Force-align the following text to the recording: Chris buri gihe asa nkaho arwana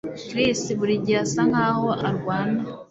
Chris 0.27 0.61
buri 0.79 0.93
gihe 1.05 1.19
asa 1.23 1.41
nkaho 1.49 1.87
arwana 2.07 2.61